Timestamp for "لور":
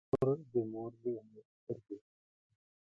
0.11-0.37